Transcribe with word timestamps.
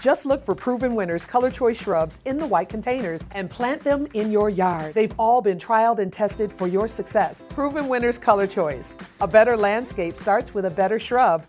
Just 0.00 0.26
look 0.26 0.44
for 0.44 0.54
Proven 0.54 0.94
Winners 0.94 1.24
Color 1.24 1.50
Choice 1.50 1.78
shrubs 1.78 2.20
in 2.24 2.36
the 2.38 2.46
white 2.46 2.68
containers 2.68 3.20
and 3.32 3.50
plant 3.50 3.82
them 3.82 4.06
in 4.14 4.30
your 4.30 4.48
yard. 4.50 4.94
They've 4.94 5.14
all 5.18 5.40
been 5.42 5.58
trialed 5.58 5.98
and 5.98 6.12
tested 6.12 6.52
for 6.52 6.66
your 6.66 6.88
success. 6.88 7.42
Proven 7.48 7.88
Winners 7.88 8.18
Color 8.18 8.46
Choice. 8.46 8.94
A 9.20 9.26
better 9.26 9.56
landscape 9.56 10.16
starts 10.16 10.54
with 10.54 10.64
a 10.66 10.70
better 10.70 10.98
shrub. 10.98 11.42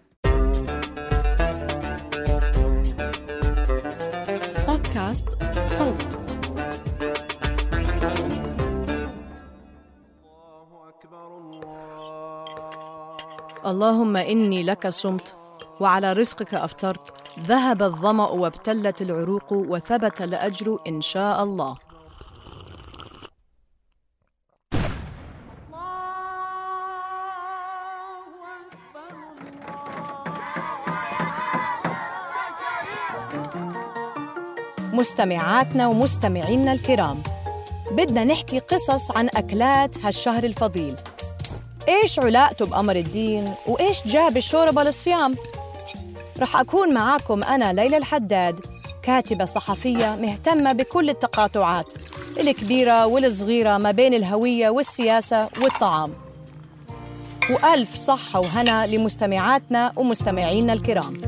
بودكاست 4.67 5.27
صوت 5.67 6.17
اللهم 13.65 14.17
إني 14.17 14.63
لك 14.63 14.87
صمت 14.87 15.35
وعلى 15.79 16.13
رزقك 16.13 16.53
أفطرت 16.53 17.20
ذهب 17.40 17.82
الظمأ 17.82 18.28
وابتلت 18.28 19.02
العروق 19.02 19.52
وثبت 19.52 20.20
الأجر 20.20 20.78
إن 20.88 21.00
شاء 21.00 21.42
الله. 21.42 21.76
مستمعاتنا 34.92 35.86
ومستمعينا 35.86 36.72
الكرام 36.72 37.22
بدنا 37.90 38.24
نحكي 38.24 38.58
قصص 38.58 39.10
عن 39.10 39.28
أكلات 39.34 40.04
هالشهر 40.04 40.44
الفضيل. 40.44 40.96
إيش 41.88 42.18
علاقته 42.18 42.66
بأمر 42.66 42.96
الدين؟ 42.96 43.54
وإيش 43.66 44.06
جاب 44.06 44.36
الشوربة 44.36 44.82
للصيام؟ 44.82 45.34
رح 46.40 46.56
أكون 46.56 46.94
معاكم 46.94 47.44
أنا 47.44 47.72
ليلى 47.72 47.96
الحداد 47.96 48.60
كاتبة 49.02 49.44
صحفية 49.44 50.16
مهتمة 50.20 50.72
بكل 50.72 51.10
التقاطعات 51.10 51.92
الكبيرة 52.40 53.06
والصغيرة 53.06 53.78
ما 53.78 53.90
بين 53.90 54.14
الهوية 54.14 54.70
والسياسة 54.70 55.48
والطعام. 55.62 56.14
وألف 57.50 57.94
صحة 57.94 58.40
وهنا 58.40 58.86
لمستمعاتنا 58.86 59.92
ومستمعينا 59.96 60.72
الكرام. 60.72 61.20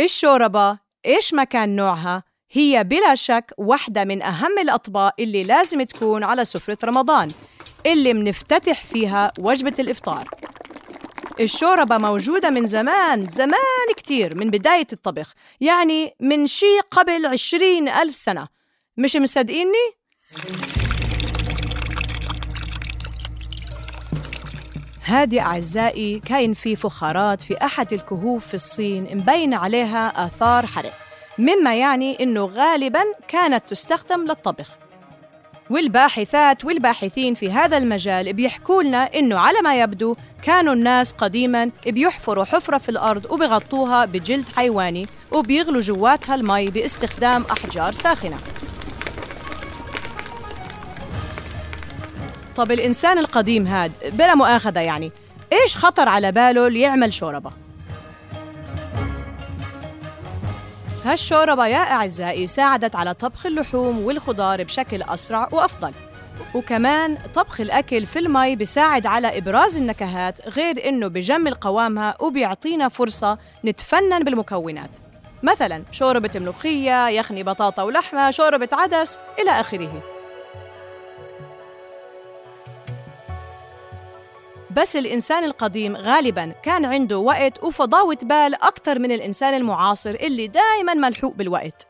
الشوربة 0.00 0.78
إيش 1.06 1.34
ما 1.34 1.44
كان 1.44 1.76
نوعها 1.76 2.22
هي 2.50 2.84
بلا 2.84 3.14
شك 3.14 3.54
واحدة 3.58 4.04
من 4.04 4.22
أهم 4.22 4.58
الأطباق 4.58 5.14
اللي 5.18 5.42
لازم 5.42 5.82
تكون 5.82 6.24
على 6.24 6.44
سفرة 6.44 6.78
رمضان. 6.84 7.28
اللي 7.86 8.14
منفتتح 8.14 8.84
فيها 8.84 9.32
وجبة 9.38 9.74
الإفطار. 9.78 10.28
الشوربة 11.40 11.98
موجودة 11.98 12.50
من 12.50 12.66
زمان 12.66 13.28
زمان 13.28 13.94
كتير 13.96 14.36
من 14.36 14.50
بداية 14.50 14.86
الطبخ 14.92 15.34
يعني 15.60 16.14
من 16.20 16.46
شي 16.46 16.80
قبل 16.90 17.26
عشرين 17.26 17.88
ألف 17.88 18.14
سنة. 18.14 18.48
مش 18.96 19.16
مصدقيني؟ 19.16 19.92
هادي 25.04 25.40
أعزائي 25.40 26.20
كاين 26.20 26.54
في 26.54 26.76
فخارات 26.76 27.42
في 27.42 27.64
أحد 27.64 27.92
الكهوف 27.92 28.46
في 28.46 28.54
الصين 28.54 29.16
مبين 29.16 29.54
عليها 29.54 30.26
آثار 30.26 30.66
حرق 30.66 30.92
مما 31.38 31.74
يعني 31.74 32.22
أنه 32.22 32.44
غالباً 32.44 33.02
كانت 33.28 33.68
تستخدم 33.68 34.24
للطبخ. 34.24 34.81
والباحثات 35.70 36.64
والباحثين 36.64 37.34
في 37.34 37.52
هذا 37.52 37.78
المجال 37.78 38.32
بيحكوا 38.32 38.82
لنا 38.82 39.14
إنه 39.14 39.38
على 39.38 39.60
ما 39.60 39.80
يبدو 39.80 40.16
كانوا 40.42 40.74
الناس 40.74 41.12
قديما 41.12 41.70
بيحفروا 41.86 42.44
حفرة 42.44 42.78
في 42.78 42.88
الأرض 42.88 43.26
وبيغطوها 43.30 44.04
بجلد 44.04 44.44
حيواني 44.56 45.06
وبيغلوا 45.32 45.80
جواتها 45.80 46.34
المي 46.34 46.66
باستخدام 46.66 47.44
أحجار 47.52 47.92
ساخنة. 47.92 48.36
طب 52.56 52.72
الإنسان 52.72 53.18
القديم 53.18 53.66
هاد 53.66 53.92
بلا 54.12 54.34
مؤاخذة 54.34 54.80
يعني 54.80 55.12
إيش 55.52 55.76
خطر 55.76 56.08
على 56.08 56.32
باله 56.32 56.68
ليعمل 56.68 57.14
شوربة؟ 57.14 57.50
هالشوربة 61.04 61.66
يا 61.66 61.78
أعزائي 61.78 62.46
ساعدت 62.46 62.96
على 62.96 63.14
طبخ 63.14 63.46
اللحوم 63.46 63.98
والخضار 63.98 64.62
بشكل 64.64 65.02
أسرع 65.02 65.48
وأفضل. 65.52 65.92
وكمان 66.54 67.18
طبخ 67.34 67.60
الأكل 67.60 68.06
في 68.06 68.18
المي 68.18 68.56
بيساعد 68.56 69.06
على 69.06 69.38
إبراز 69.38 69.78
النكهات 69.78 70.48
غير 70.48 70.88
إنه 70.88 71.08
بجمل 71.08 71.54
قوامها 71.54 72.16
وبيعطينا 72.20 72.88
فرصة 72.88 73.38
نتفنن 73.64 74.24
بالمكونات. 74.24 74.98
مثلا 75.42 75.82
شوربة 75.92 76.30
ملوخية، 76.34 77.08
يخني 77.08 77.42
بطاطا 77.42 77.82
ولحمة، 77.82 78.30
شوربة 78.30 78.68
عدس 78.72 79.18
إلى 79.38 79.50
آخره. 79.50 80.02
بس 84.76 84.96
الإنسان 84.96 85.44
القديم 85.44 85.96
غالباً 85.96 86.54
كان 86.62 86.84
عنده 86.84 87.18
وقت 87.18 87.64
وفضاوة 87.64 88.18
بال 88.22 88.54
أكثر 88.54 88.98
من 88.98 89.12
الإنسان 89.12 89.54
المعاصر 89.54 90.10
اللي 90.10 90.46
دائماً 90.46 90.94
ملحوق 90.94 91.34
بالوقت. 91.34 91.88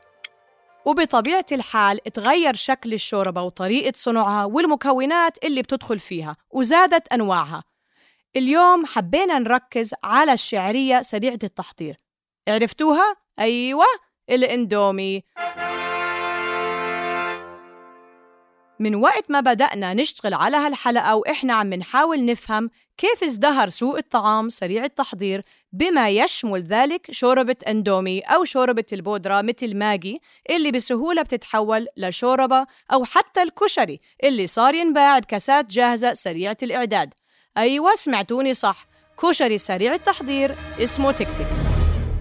وبطبيعة 0.84 1.46
الحال 1.52 1.98
تغير 1.98 2.54
شكل 2.54 2.92
الشوربة 2.92 3.42
وطريقة 3.42 3.92
صنعها 3.94 4.44
والمكونات 4.44 5.44
اللي 5.44 5.62
بتدخل 5.62 5.98
فيها 5.98 6.36
وزادت 6.50 7.08
أنواعها. 7.08 7.64
اليوم 8.36 8.86
حبينا 8.86 9.38
نركز 9.38 9.94
على 10.04 10.32
الشعرية 10.32 11.00
سريعة 11.02 11.38
التحضير. 11.44 11.96
عرفتوها؟ 12.48 13.16
أيوة 13.38 13.86
الإندومي. 14.30 15.22
من 18.82 18.94
وقت 18.94 19.30
ما 19.30 19.40
بدأنا 19.40 19.94
نشتغل 19.94 20.34
على 20.34 20.56
هالحلقة 20.56 21.14
وإحنا 21.16 21.54
عم 21.54 21.74
نحاول 21.74 22.24
نفهم 22.24 22.70
كيف 22.98 23.24
ازدهر 23.24 23.68
سوق 23.68 23.96
الطعام 23.96 24.48
سريع 24.48 24.84
التحضير 24.84 25.42
بما 25.72 26.10
يشمل 26.10 26.62
ذلك 26.62 27.06
شوربة 27.10 27.56
أندومي 27.68 28.20
أو 28.20 28.44
شوربة 28.44 28.84
البودرة 28.92 29.42
مثل 29.42 29.76
ماجي 29.76 30.20
اللي 30.50 30.70
بسهولة 30.70 31.22
بتتحول 31.22 31.86
لشوربة 31.96 32.66
أو 32.92 33.04
حتى 33.04 33.42
الكشري 33.42 33.98
اللي 34.24 34.46
صار 34.46 34.74
ينباع 34.74 35.18
بكاسات 35.18 35.66
جاهزة 35.66 36.12
سريعة 36.12 36.56
الإعداد. 36.62 37.14
أيوة 37.56 37.94
سمعتوني 37.94 38.54
صح. 38.54 38.84
كشري 39.22 39.58
سريع 39.58 39.94
التحضير 39.94 40.54
اسمه 40.82 41.12
تك 41.12 41.28
تك 41.38 41.46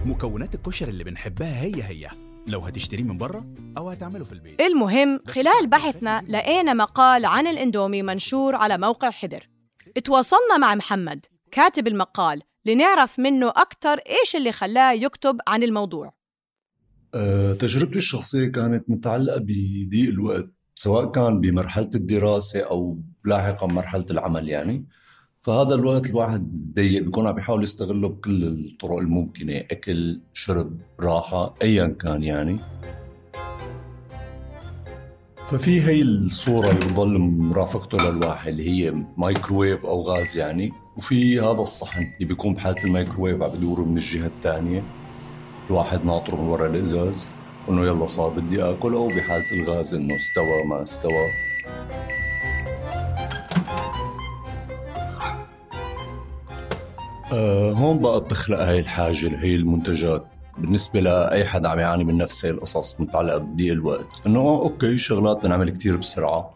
مكونات 0.06 0.54
الكشري 0.54 0.90
اللي 0.90 1.04
بنحبها 1.04 1.62
هي 1.62 1.82
هي. 1.82 2.21
لو 2.46 2.60
هتشتريه 2.60 3.02
من 3.02 3.18
بره 3.18 3.46
أو 3.78 3.90
هتعمله 3.90 4.24
في 4.24 4.32
البيت. 4.32 4.60
المهم 4.60 5.20
خلال 5.26 5.66
بحثنا 5.66 6.24
لقينا 6.28 6.74
مقال 6.74 7.24
عن 7.24 7.46
الإندومي 7.46 8.02
منشور 8.02 8.56
على 8.56 8.78
موقع 8.78 9.10
حبر. 9.10 9.48
اتواصلنا 9.96 10.58
مع 10.58 10.74
محمد 10.74 11.26
كاتب 11.50 11.86
المقال 11.86 12.42
لنعرف 12.64 13.18
منه 13.18 13.48
أكثر 13.48 13.98
إيش 13.98 14.36
اللي 14.36 14.52
خلاه 14.52 14.92
يكتب 14.92 15.38
عن 15.48 15.62
الموضوع. 15.62 16.14
أه، 17.14 17.52
تجربتي 17.52 17.98
الشخصية 17.98 18.48
كانت 18.48 18.90
متعلقة 18.90 19.38
بضيق 19.38 20.08
الوقت 20.08 20.50
سواء 20.74 21.10
كان 21.10 21.40
بمرحلة 21.40 21.90
الدراسة 21.94 22.60
أو 22.60 23.02
لاحقا 23.24 23.66
مرحلة 23.66 24.06
العمل 24.10 24.48
يعني. 24.48 24.86
فهذا 25.42 25.74
الوقت 25.74 26.06
الواحد 26.06 26.72
ضيق 26.74 27.02
بيكون 27.02 27.26
عم 27.26 27.34
بيحاول 27.34 27.62
يستغله 27.62 28.08
بكل 28.08 28.44
الطرق 28.44 28.98
الممكنة 28.98 29.56
أكل 29.56 30.20
شرب 30.32 30.80
راحة 31.00 31.54
أيا 31.62 31.86
كان 31.86 32.22
يعني. 32.22 32.58
ففي 35.50 35.80
هي 35.80 36.02
الصورة 36.02 36.70
اللي 36.70 36.86
بضل 36.86 37.18
مرافقته 37.18 37.98
للواحد 37.98 38.48
اللي 38.48 38.70
هي 38.70 38.94
مايكروويف 39.16 39.86
أو 39.86 40.02
غاز 40.02 40.36
يعني. 40.36 40.72
وفي 40.96 41.40
هذا 41.40 41.62
الصحن 41.62 42.02
اللي 42.02 42.24
بيكون 42.24 42.54
بحالة 42.54 42.84
المايكروويف 42.84 43.42
عم 43.42 43.50
بدوره 43.50 43.82
من 43.82 43.96
الجهة 43.96 44.26
الثانية 44.26 44.82
الواحد 45.70 46.04
ناطره 46.04 46.36
من 46.36 46.48
ورا 46.48 46.66
الإزاز 46.66 47.28
إنه 47.68 47.86
يلا 47.86 48.06
صار 48.06 48.28
بدي 48.28 48.62
اكل 48.62 48.94
أو 48.94 49.08
بحالة 49.08 49.52
الغاز 49.52 49.94
إنه 49.94 50.16
استوى 50.16 50.64
ما 50.64 50.82
استوى. 50.82 51.26
آه 57.32 57.72
هون 57.72 57.98
بقى 57.98 58.20
بتخلق 58.20 58.58
هاي 58.58 58.80
الحاجة 58.80 59.28
لهي 59.28 59.54
المنتجات. 59.54 60.26
بالنسبة 60.58 61.00
لأي 61.00 61.44
حدا 61.44 61.68
عم 61.68 61.78
يعاني 61.78 62.04
من 62.04 62.16
نفس 62.16 62.44
هي 62.44 62.50
القصص 62.50 63.00
متعلقة 63.00 63.38
بضيق 63.38 63.72
الوقت. 63.72 64.06
إنه 64.26 64.40
أوكي 64.40 64.98
شغلات 64.98 65.42
بنعمل 65.42 65.70
كتير 65.70 65.96
بسرعة. 65.96 66.54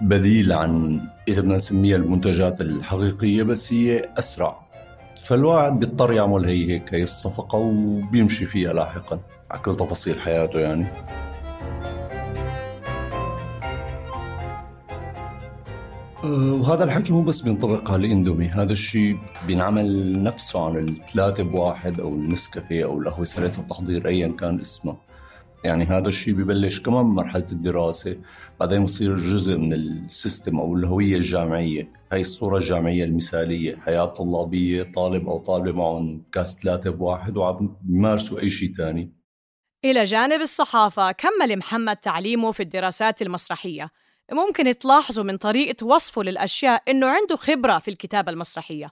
بديل 0.00 0.52
عن 0.52 1.00
إذا 1.28 1.42
بدنا 1.42 1.56
نسميها 1.56 1.96
المنتجات 1.96 2.60
الحقيقية 2.60 3.42
بس 3.42 3.72
هي 3.72 4.08
أسرع. 4.18 4.56
فالواحد 5.22 5.80
بيضطر 5.80 6.12
يعمل 6.12 6.44
هي 6.44 6.70
هيك 6.70 6.94
هي 6.94 7.02
الصفقة 7.02 7.58
وبيمشي 7.58 8.46
فيها 8.46 8.72
لاحقا. 8.72 9.20
على 9.50 9.60
كل 9.60 9.76
تفاصيل 9.76 10.20
حياته 10.20 10.60
يعني. 10.60 10.86
وهذا 16.26 16.84
الحكي 16.84 17.12
مو 17.12 17.22
بس 17.22 17.40
بينطبق 17.40 17.90
على 17.90 18.06
الاندومي 18.06 18.48
هذا 18.48 18.72
الشيء 18.72 19.18
بينعمل 19.46 20.22
نفسه 20.22 20.66
عن 20.66 20.76
الثلاثة 20.76 21.50
بواحد 21.52 22.00
أو 22.00 22.08
النسكافيه 22.08 22.84
أو 22.84 23.00
القهوة 23.00 23.24
سريعة 23.24 23.58
التحضير 23.58 24.08
ايا 24.08 24.28
كان 24.28 24.60
اسمه. 24.60 24.96
يعني 25.64 25.84
هذا 25.84 26.08
الشيء 26.08 26.34
ببلش 26.34 26.80
كمان 26.80 27.04
بمرحلة 27.04 27.46
الدراسة 27.52 28.16
بعدين 28.60 28.84
بصير 28.84 29.16
جزء 29.16 29.58
من 29.58 29.72
السيستم 29.72 30.60
أو 30.60 30.76
الهوية 30.76 31.16
الجامعية. 31.16 31.92
هاي 32.12 32.20
الصورة 32.20 32.58
الجامعية 32.58 33.04
المثالية 33.04 33.76
حياة 33.76 34.04
طلابية 34.04 34.82
طالب 34.82 35.28
أو 35.28 35.38
طالبة 35.38 35.72
معهم 35.72 36.22
كاس 36.32 36.58
ثلاثة 36.62 36.90
بواحد 36.90 37.36
وعم 37.36 37.76
بيمارسوا 37.82 38.40
أي 38.40 38.50
شيء 38.50 38.74
تاني. 38.76 39.12
إلى 39.84 40.04
جانب 40.04 40.40
الصحافة 40.40 41.12
كمل 41.12 41.56
محمد 41.56 41.96
تعليمه 41.96 42.52
في 42.52 42.62
الدراسات 42.62 43.22
المسرحية. 43.22 43.90
ممكن 44.32 44.78
تلاحظوا 44.78 45.24
من 45.24 45.36
طريقة 45.36 45.86
وصفه 45.86 46.22
للأشياء 46.22 46.82
إنه 46.90 47.06
عنده 47.06 47.36
خبرة 47.36 47.78
في 47.78 47.88
الكتابة 47.88 48.32
المسرحية. 48.32 48.90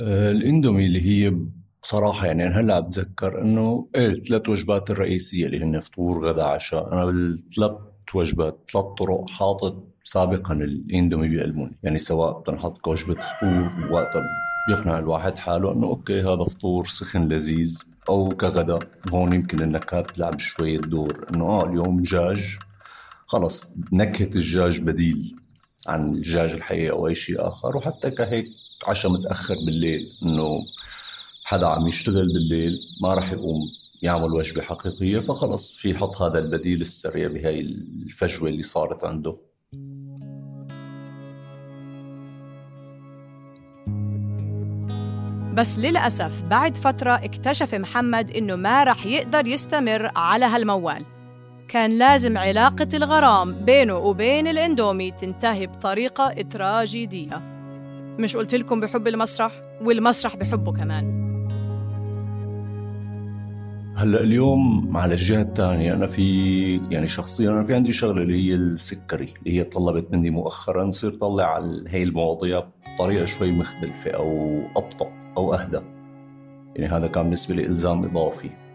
آه 0.00 0.30
الإندومي 0.30 0.86
اللي 0.86 1.02
هي 1.02 1.36
بصراحة 1.82 2.26
يعني 2.26 2.46
أنا 2.46 2.60
هلأ 2.60 2.80
بتذكر 2.80 3.42
إنه 3.42 3.88
إيه 3.94 4.06
الثلاث 4.06 4.48
وجبات 4.48 4.90
الرئيسية 4.90 5.46
اللي 5.46 5.64
هن 5.64 5.80
فطور 5.80 6.24
غدا 6.24 6.44
عشاء. 6.44 6.92
أنا 6.92 7.04
بالثلاث 7.04 7.72
وجبات 8.14 8.70
ثلاث 8.72 8.84
طرق 8.84 9.30
حاطط 9.30 9.84
سابقا 10.02 10.54
الإندومي 10.54 11.36
بقلبهم. 11.36 11.74
يعني 11.82 11.98
سواء 11.98 12.40
بدنا 12.40 12.56
نحط 12.56 12.88
وجبة 12.88 13.14
فطور 13.14 13.92
وقتها 13.92 14.22
بيقنع 14.68 14.98
الواحد 14.98 15.38
حاله 15.38 15.72
إنه 15.72 15.86
أوكي 15.86 16.20
هذا 16.20 16.44
فطور 16.44 16.86
سخن 16.86 17.28
لذيذ. 17.28 17.82
أو 18.08 18.28
كغدا 18.28 18.78
هون 19.12 19.32
يمكن 19.32 19.62
النكهات 19.62 20.10
تلعب 20.10 20.38
شوية 20.38 20.78
دور 20.78 21.26
إنه 21.34 21.44
آه 21.44 21.68
اليوم 21.68 22.00
دجاج 22.00 22.58
خلص 23.28 23.70
نكهة 23.92 24.24
الدجاج 24.24 24.80
بديل 24.80 25.36
عن 25.86 26.14
الدجاج 26.14 26.52
الحقيقي 26.52 26.90
أو 26.90 27.08
أي 27.08 27.14
شيء 27.14 27.48
آخر 27.48 27.76
وحتى 27.76 28.10
كهيك 28.10 28.48
عشاء 28.86 29.12
متأخر 29.12 29.54
بالليل 29.66 30.12
إنه 30.22 30.60
حدا 31.44 31.66
عم 31.66 31.86
يشتغل 31.86 32.26
بالليل 32.26 32.78
ما 33.02 33.14
راح 33.14 33.32
يقوم 33.32 33.60
يعمل 34.02 34.32
وجبة 34.32 34.62
حقيقية 34.62 35.18
فخلص 35.18 35.76
في 35.76 35.90
يحط 35.90 36.22
هذا 36.22 36.38
البديل 36.38 36.80
السريع 36.80 37.28
بهاي 37.28 37.60
الفجوة 37.60 38.48
اللي 38.48 38.62
صارت 38.62 39.04
عنده. 39.04 39.34
بس 45.54 45.78
للأسف 45.78 46.42
بعد 46.42 46.76
فترة 46.76 47.12
اكتشف 47.12 47.74
محمد 47.74 48.30
إنه 48.30 48.56
ما 48.56 48.84
رح 48.84 49.06
يقدر 49.06 49.46
يستمر 49.46 50.10
على 50.16 50.44
هالموال. 50.44 51.17
كان 51.68 51.98
لازم 51.98 52.38
علاقة 52.38 52.88
الغرام 52.94 53.64
بينه 53.64 53.96
وبين 53.96 54.46
الإندومي 54.46 55.10
تنتهي 55.10 55.66
بطريقة 55.66 56.42
تراجيدية. 56.50 57.42
مش 58.18 58.36
قلت 58.36 58.54
لكم 58.54 58.80
بحب 58.80 59.08
المسرح؟ 59.08 59.52
والمسرح 59.82 60.36
بحبه 60.36 60.72
كمان. 60.72 61.28
هلأ 63.96 64.20
اليوم 64.20 64.96
على 64.96 65.14
الجهة 65.14 65.42
الثانية 65.42 65.94
أنا 65.94 66.06
في 66.06 66.80
يعني 66.90 67.06
شخصيا 67.06 67.50
أنا 67.50 67.64
في 67.64 67.74
عندي 67.74 67.92
شغلة 67.92 68.22
اللي 68.22 68.48
هي 68.48 68.54
السكري 68.54 69.34
اللي 69.38 69.58
هي 69.58 69.64
طلبت 69.64 70.12
مني 70.12 70.30
مؤخرا 70.30 70.90
صرت 70.90 71.20
طلع 71.20 71.44
على 71.44 71.84
هي 71.88 72.02
المواضيع 72.02 72.64
بطريقة 72.94 73.24
شوي 73.24 73.52
مختلفة 73.52 74.10
أو 74.10 74.60
أبطأ 74.76 75.10
أو 75.36 75.54
أهدى. 75.54 75.80
يعني 76.76 76.92
هذا 76.92 77.06
كان 77.06 77.22
بالنسبة 77.22 77.54
لي 77.54 77.66
إلزام 77.66 78.04
إضافي. 78.04 78.67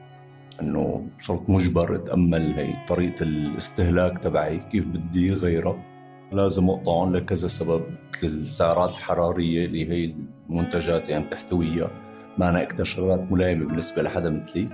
إنه 0.61 1.07
صرت 1.19 1.50
مجبر 1.50 1.95
أتأمل 1.95 2.53
هي 2.53 2.73
طريقة 2.88 3.23
الاستهلاك 3.23 4.17
تبعي 4.17 4.59
كيف 4.71 4.85
بدي 4.85 5.33
غيرها 5.33 5.83
لازم 6.31 6.69
اقطعهم 6.69 7.15
لكذا 7.15 7.47
سبب 7.47 7.83
السعرات 8.23 8.89
الحرارية 8.89 9.65
اللي 9.65 9.89
هي 9.89 10.15
المنتجات 10.50 11.09
يعني 11.09 11.25
بتحتويها 11.25 11.91
معنا 12.38 12.61
أكثر 12.61 12.83
شغلات 12.83 13.31
ملائمة 13.31 13.65
بالنسبة 13.65 14.01
لحدا 14.01 14.29
مثلي. 14.29 14.69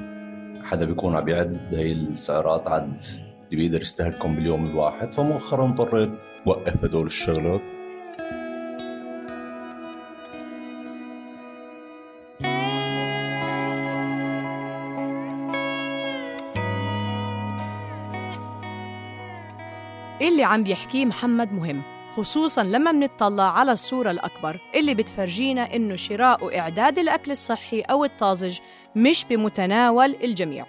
حدا 0.64 0.86
بيكون 0.86 1.16
عم 1.16 1.28
يعد 1.30 1.76
هي 1.76 1.92
السعرات 1.92 2.68
عد 2.68 3.02
اللي 3.52 3.56
بيقدر 3.64 3.82
يستهلكهم 3.82 4.36
باليوم 4.36 4.66
الواحد. 4.66 5.12
فمؤخرا 5.14 5.70
اضطريت 5.70 6.10
وقف 6.46 6.84
هدول 6.86 7.06
الشغلات. 7.06 7.62
اللي 20.22 20.44
عم 20.44 20.64
بيحكيه 20.64 21.06
محمد 21.06 21.54
مهم 21.54 21.82
خصوصا 22.18 22.64
لما 22.64 22.92
منطلع 22.92 23.60
على 23.60 23.72
الصورة 23.72 24.12
الأكبر 24.12 24.60
اللي 24.76 24.94
بتفرجينا 24.94 25.76
إنه 25.76 25.96
شراء 25.96 26.46
وإعداد 26.46 27.00
الأكل 27.00 27.32
الصحي 27.32 27.82
أو 27.82 28.06
الطازج 28.06 28.60
مش 28.96 29.26
بمتناول 29.30 30.16
الجميع. 30.24 30.66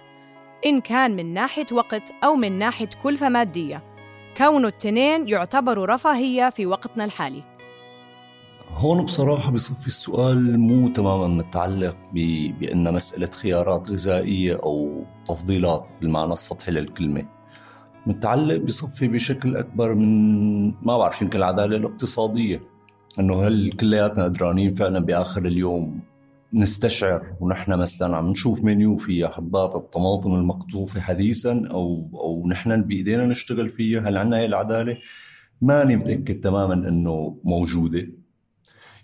إن 0.65 0.81
كان 0.81 1.15
من 1.15 1.33
ناحية 1.33 1.65
وقت 1.71 2.13
أو 2.23 2.35
من 2.35 2.51
ناحية 2.51 2.89
كلفة 3.03 3.29
مادية 3.29 3.83
كونه 4.37 4.67
التنين 4.67 5.27
يعتبروا 5.27 5.85
رفاهية 5.85 6.49
في 6.49 6.65
وقتنا 6.65 7.03
الحالي. 7.05 7.43
هون 8.69 9.05
بصراحة 9.05 9.51
بصفي 9.51 9.87
السؤال 9.87 10.59
مو 10.59 10.87
تماما 10.87 11.27
متعلق 11.27 11.97
بأن 12.59 12.93
مسألة 12.93 13.29
خيارات 13.31 13.89
غذائية 13.89 14.59
أو 14.63 15.05
تفضيلات 15.27 15.87
بالمعنى 16.01 16.33
السطحي 16.33 16.71
للكلمة. 16.71 17.40
متعلق 18.07 18.57
بصفي 18.57 19.07
بشكل 19.07 19.55
أكبر 19.57 19.95
من 19.95 20.65
ما 20.67 20.97
بعرف 20.97 21.21
يمكن 21.21 21.37
العدالة 21.37 21.77
الاقتصادية. 21.77 22.61
أنه 23.19 23.47
هل 23.47 23.71
كلياتنا 23.71 24.23
قدرانين 24.23 24.73
فعلا 24.73 24.99
بآخر 24.99 25.45
اليوم 25.45 25.99
نستشعر 26.53 27.35
ونحن 27.39 27.73
مثلا 27.73 28.17
عم 28.17 28.29
نشوف 28.29 28.63
منيو 28.63 28.97
فيها 28.97 29.27
حبات 29.27 29.75
الطماطم 29.75 30.35
المقطوفة 30.35 31.01
حديثا 31.01 31.67
أو 31.71 32.09
أو 32.13 32.47
نحن 32.47 32.81
بإيدينا 32.81 33.25
نشتغل 33.25 33.69
فيها؟ 33.69 34.09
هل 34.09 34.17
عندنا 34.17 34.37
هي 34.37 34.45
العدالة؟ 34.45 34.97
ماني 35.61 35.95
متأكد 35.95 36.39
تماما 36.39 36.73
أنه 36.73 37.37
موجودة. 37.43 38.07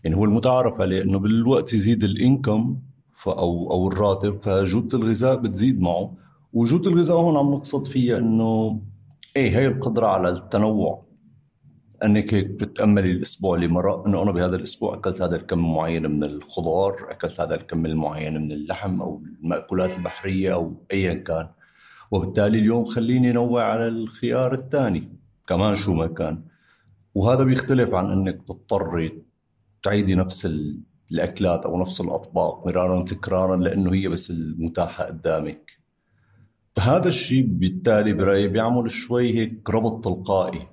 يعني 0.04 0.16
هو 0.16 0.26
المتعارف 0.26 0.82
عليه 0.82 1.04
أنه 1.04 1.20
بالوقت 1.20 1.74
يزيد 1.74 2.04
الإنكم 2.04 2.80
أو 3.28 3.72
أو 3.72 3.88
الراتب 3.88 4.34
فجودة 4.40 4.98
الغذاء 4.98 5.36
بتزيد 5.36 5.82
معه. 5.82 6.14
وجود 6.58 6.88
الغذاء 6.88 7.18
هون 7.18 7.38
عم 7.38 7.54
نقصد 7.54 7.88
فيها 7.88 8.18
إنه 8.18 8.82
إيه 9.36 9.58
هي 9.58 9.68
القدرة 9.68 10.08
على 10.08 10.30
التنوع 10.30 11.06
أنك 12.04 12.34
هيك 12.34 12.48
بتأملي 12.48 13.12
الأسبوع 13.12 13.56
اللي 13.56 13.68
مرق 13.68 14.08
إنه 14.08 14.24
أنا 14.24 14.32
بهذا 14.32 14.56
الأسبوع 14.56 14.96
أكلت 14.96 15.22
هذا 15.22 15.36
الكم 15.36 15.74
معين 15.74 16.12
من 16.12 16.24
الخضار، 16.24 17.12
أكلت 17.12 17.42
هذا 17.42 17.56
الكم 17.56 17.86
المعين 17.86 18.42
من 18.42 18.52
اللحم 18.52 19.02
أو 19.02 19.22
المأكولات 19.42 19.98
البحرية 19.98 20.54
أو 20.54 20.86
ايا 20.94 21.14
كان. 21.14 21.48
وبالتالي 22.12 22.60
اليوم 22.60 22.86
خليني 22.86 23.32
نوع 23.32 23.64
على 23.64 23.88
الخيار 23.88 24.54
الثاني 24.54 25.20
كمان 25.48 25.76
شو 25.76 25.94
ما 25.94 26.08
كان. 26.08 26.44
وهذا 27.16 27.44
بيختلف 27.44 27.94
عن 27.94 28.12
إنك 28.12 28.42
تضطري 28.42 29.24
تعيدي 29.84 30.16
نفس 30.16 30.50
الأكلات 31.12 31.66
أو 31.66 31.82
نفس 31.82 32.02
الأطباق 32.02 32.68
مرارا 32.68 33.00
وتكرارا 33.00 33.56
لأنه 33.56 33.94
هي 33.94 34.08
بس 34.08 34.32
المتاحة 34.32 35.04
قدامك. 35.04 35.77
هذا 36.80 37.08
الشيء 37.08 37.46
بالتالي 37.48 38.14
برأيي 38.14 38.48
بيعمل 38.48 38.92
شوي 38.92 39.34
هيك 39.40 39.70
ربط 39.70 40.04
تلقائي 40.04 40.68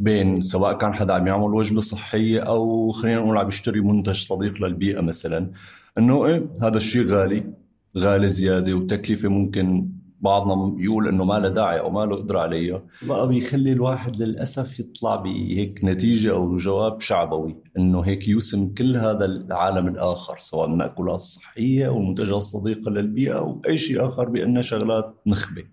بين 0.00 0.42
سواء 0.42 0.78
كان 0.78 0.94
حدا 0.94 1.14
عم 1.14 1.26
يعمل 1.26 1.54
وجبة 1.54 1.80
صحية 1.80 2.40
أو 2.40 2.88
خلينا 2.88 3.20
نقول 3.20 3.38
عم 3.38 3.48
يشتري 3.48 3.80
منتج 3.80 4.14
صديق 4.14 4.62
للبيئة 4.62 5.00
مثلا 5.00 5.50
إنه 5.98 6.26
إيه 6.26 6.50
هذا 6.62 6.76
الشيء 6.76 7.06
غالي 7.06 7.52
غالي 7.98 8.28
زيادة 8.28 8.74
وتكلفة 8.74 9.28
ممكن 9.28 9.88
بعضنا 10.20 10.82
يقول 10.82 11.08
إنه 11.08 11.24
ما 11.24 11.38
له 11.38 11.48
داعي 11.48 11.80
أو 11.80 11.90
ما 11.90 12.06
له 12.06 12.16
قدرة 12.16 12.38
عليها 12.38 12.82
بقى 13.02 13.28
بيخلي 13.28 13.72
الواحد 13.72 14.16
للأسف 14.22 14.80
يطلع 14.80 15.16
بهيك 15.16 15.80
نتيجة 15.84 16.30
أو 16.32 16.56
جواب 16.56 17.00
شعبوي 17.00 17.56
إنه 17.78 18.00
هيك 18.00 18.28
يوسم 18.28 18.68
كل 18.68 18.96
هذا 18.96 19.24
العالم 19.24 19.88
الآخر 19.88 20.38
سواء 20.38 20.66
المأكولات 20.68 21.18
الصحية 21.18 21.86
أو 21.88 21.98
المنتجات 21.98 22.36
الصديقة 22.36 22.90
للبيئة 22.90 23.38
أو 23.38 23.62
أي 23.68 23.78
شيء 23.78 24.06
آخر 24.08 24.28
بأنها 24.28 24.62
شغلات 24.62 25.14
نخبة 25.26 25.64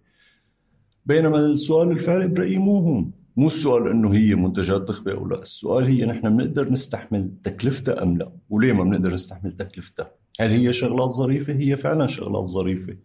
بينما 1.06 1.38
السؤال 1.38 1.92
الفعلي 1.92 2.28
برايي 2.28 2.58
مو 2.58 2.80
هون 2.80 3.12
مو 3.38 3.48
السؤال 3.48 3.88
إنه 3.88 4.14
هي 4.14 4.36
منتجات 4.36 4.88
تخبئ 4.88 5.14
أو 5.14 5.28
لا، 5.28 5.40
السؤال 5.40 5.84
هي 5.86 6.06
نحن 6.06 6.38
بنقدر 6.38 6.72
نستحمل 6.72 7.32
تكلفتها 7.44 8.04
أم 8.04 8.18
لا؟ 8.18 8.32
وليه 8.50 8.74
ما 8.74 8.84
بنقدر 8.84 9.14
نستحمل 9.14 9.52
تكلفتها؟ 9.52 10.12
هل 10.40 10.50
هي 10.50 10.74
شغلات 10.74 11.10
ظريفة؟ 11.10 11.54
هي 11.54 11.78
فعلا 11.78 12.08
شغلات 12.08 12.46
ظريفة. 12.46 12.98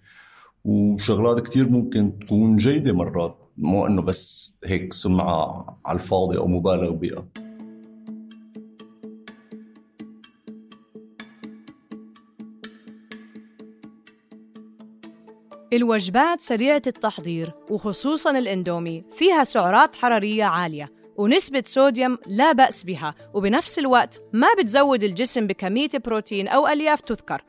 وشغلات 0.64 1.40
كتير 1.40 1.69
ممكن 1.69 2.19
تكون 2.19 2.57
جيدة 2.57 2.93
مرات، 2.93 3.38
مو 3.57 3.87
إنه 3.87 4.02
بس 4.02 4.55
هيك 4.64 4.93
سمعه 4.93 5.81
على 5.87 5.97
الفاضي 5.97 6.38
أو 6.38 6.47
مبالغ 6.47 6.90
بها. 6.90 7.26
الوجبات 15.73 16.43
سريعة 16.43 16.83
التحضير 16.87 17.52
وخصوصاً 17.71 18.31
الإندومي 18.31 19.05
فيها 19.12 19.45
سعرات 19.45 19.97
حرارية 19.97 20.45
عالية 20.45 20.88
ونسبة 21.17 21.62
صوديوم 21.67 22.19
لا 22.26 22.52
بأس 22.52 22.85
بها 22.85 23.14
وبنفس 23.35 23.79
الوقت 23.79 24.23
ما 24.33 24.47
بتزود 24.59 25.05
الجسم 25.05 25.47
بكمية 25.47 25.88
بروتين 26.05 26.49
أو 26.49 26.69
ألياف 26.69 27.00
تذكر 27.00 27.45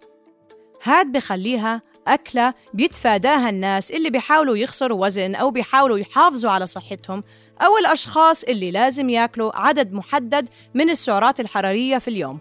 هاد 0.84 1.12
بخليها 1.12 1.82
أكلة 2.08 2.54
بيتفاداها 2.74 3.50
الناس 3.50 3.92
اللي 3.92 4.10
بيحاولوا 4.10 4.58
يخسروا 4.58 5.06
وزن 5.06 5.36
أو 5.36 5.52
بيحاولوا 5.52 5.98
يحافظوا 5.98 6.52
على 6.52 6.66
صحتهم 6.66 7.24
أو 7.62 7.78
الأشخاص 7.78 8.44
اللي 8.44 8.72
لازم 8.72 9.10
ياكلوا 9.10 9.58
عدد 9.58 9.94
محدد 9.94 10.50
من 10.74 10.90
السعرات 10.90 11.40
الحرارية 11.40 11.98
في 11.98 12.08
اليوم. 12.08 12.40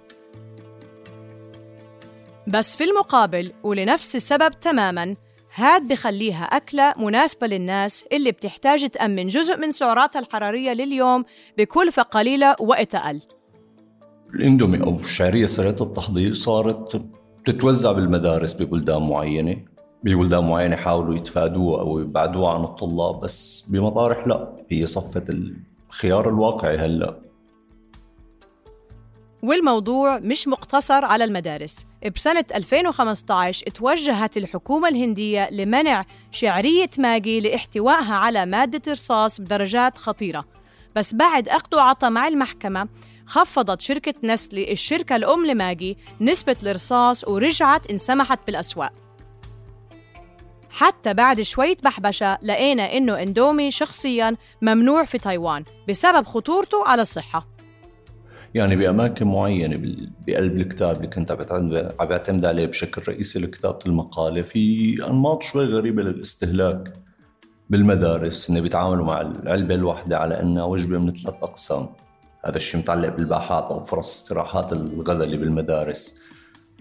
بس 2.47 2.76
في 2.76 2.85
المقابل 2.85 3.52
ولنفس 3.62 4.17
السبب 4.17 4.61
تماماً 4.61 5.17
هاد 5.55 5.88
بخليها 5.88 6.45
أكلة 6.45 6.95
مناسبة 6.97 7.47
للناس 7.47 8.05
اللي 8.12 8.33
بتحتاج 8.33 8.88
تأمن 8.88 9.26
جزء 9.26 9.57
من 9.57 9.71
سعراتها 9.71 10.21
الحرارية 10.21 10.73
لليوم 10.73 11.25
بكلفة 11.59 12.02
قليلة 12.02 12.57
وقت 12.61 12.95
أقل. 12.95 13.21
الإندومي 14.35 14.81
أو 14.83 15.00
الشعرية 15.00 15.47
سريعة 15.47 15.76
التحضير 15.81 16.35
صارت 16.35 17.02
تتوزع 17.45 17.93
بالمدارس 17.93 18.55
ببلدان 18.55 19.03
معينة؟ 19.03 19.57
ببلدان 20.05 20.45
معينة 20.49 20.77
حاولوا 20.77 21.15
يتفادوها 21.15 21.81
أو 21.81 21.99
يبعدوها 21.99 22.53
عن 22.55 22.65
الطلاب 22.65 23.21
بس 23.21 23.67
بمطارح 23.69 24.27
لا. 24.27 24.57
هي 24.71 24.87
صفت 24.87 25.31
الخيار 25.91 26.29
الواقعي 26.29 26.77
هلأ. 26.77 27.21
والموضوع 29.43 30.19
مش 30.19 30.49
مقتصر 30.49 31.05
على 31.05 31.25
المدارس. 31.25 31.87
بسنة 32.15 32.45
2015 32.55 33.71
توجهت 33.71 34.37
الحكومة 34.37 34.89
الهندية 34.89 35.49
لمنع 35.51 36.05
شعرية 36.31 36.91
ماجي 36.99 37.41
لاحتوائها 37.41 38.15
على 38.15 38.47
مادة 38.47 38.93
رصاص 38.93 39.41
بدرجات 39.41 39.99
خطيرة. 39.99 40.45
بس 40.97 41.15
بعد 41.15 41.49
أخذ 41.49 41.77
وعطى 41.77 42.11
مع 42.11 42.29
المحكمة 42.29 42.89
خفضت 43.31 43.81
شركة 43.81 44.15
نسلي 44.25 44.73
الشركة 44.73 45.17
الأم 45.17 45.47
لماجي 45.47 45.99
نسبة 46.21 46.57
الرصاص 46.63 47.29
ورجعت 47.29 47.91
انسمحت 47.91 48.39
بالأسواق. 48.47 48.93
حتى 50.71 51.15
بعد 51.15 51.41
شوية 51.41 51.77
بحبشة 51.85 52.39
لقينا 52.43 52.97
إنه 52.97 53.23
إندومي 53.23 53.71
شخصياً 53.71 54.37
ممنوع 54.63 55.05
في 55.05 55.19
تايوان 55.19 55.65
بسبب 55.89 56.27
خطورته 56.27 56.87
على 56.87 57.03
الصحة. 57.03 57.47
يعني 58.55 58.77
بأماكن 58.77 59.27
معينة 59.27 59.97
بقلب 60.27 60.57
الكتاب 60.57 60.97
اللي 60.97 61.07
كنت 61.07 61.53
عم 62.01 62.07
بعتمد 62.09 62.47
عليه 62.47 62.67
بشكل 62.67 63.03
رئيسي 63.09 63.39
لكتابة 63.39 63.79
المقالة 63.87 64.43
في 64.43 64.95
أنماط 65.07 65.43
شوي 65.43 65.65
غريبة 65.65 66.03
للاستهلاك 66.03 66.93
بالمدارس 67.71 68.51
إنه 68.51 68.61
بيتعاملوا 68.61 69.07
مع 69.07 69.21
العلبة 69.21 69.75
الواحدة 69.75 70.19
على 70.19 70.41
إنها 70.41 70.65
وجبة 70.65 70.99
من 70.99 71.11
ثلاث 71.11 71.35
أقسام. 71.43 71.89
هذا 72.45 72.57
الشيء 72.57 72.81
متعلق 72.81 73.09
بالباحات 73.09 73.71
أو 73.71 73.85
فرص 73.85 74.09
استراحات 74.09 74.73
الغداء 74.73 75.25
اللي 75.27 75.37
بالمدارس 75.37 76.15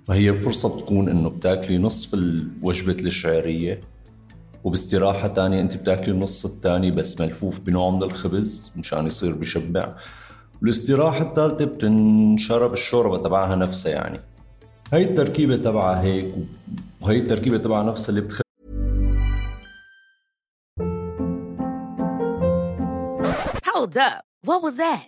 فهي 0.05 0.33
فرصة 0.33 0.75
بتكون 0.75 1.09
إنه 1.09 1.29
بتاكلي 1.29 1.77
نصف 1.77 2.13
الوجبة 2.13 3.07
الشعرية 3.07 3.81
وباستراحة 4.63 5.27
تانية 5.27 5.61
أنت 5.61 5.77
بتاكلي 5.77 6.11
النص 6.11 6.45
الثاني 6.45 6.91
بس 6.91 7.21
ملفوف 7.21 7.59
بنوع 7.59 7.89
من 7.89 8.03
الخبز 8.03 8.71
مشان 8.75 9.07
يصير 9.07 9.33
بشبع 9.33 9.95
والاستراحة 10.61 11.21
الثالثة 11.21 11.65
بتنشرب 11.65 12.73
الشوربة 12.73 13.17
تبعها 13.17 13.55
نفسها 13.55 13.91
يعني 13.91 14.19
هاي 14.93 15.03
التركيبة 15.03 15.55
تبعها 15.55 16.01
هيك 16.01 16.35
وهي 17.01 17.17
التركيبة 17.17 17.57
تبعها 17.57 17.83
نفسها 17.83 18.09
اللي 18.09 18.21
بتخلي 18.21 18.43
Hold 23.65 23.97
up. 23.97 24.23
What 24.43 24.61
was 24.61 24.75
that? 24.77 25.07